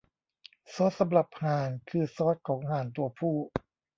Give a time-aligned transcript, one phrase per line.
[0.73, 3.35] ซอสสำหรับห่านคือซอสของห่านตัวผู้